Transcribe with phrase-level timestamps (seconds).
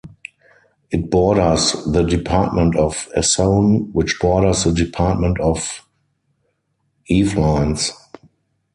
[0.89, 5.85] It borders the department of Essonne which borders the department of
[7.07, 7.91] Yvelines.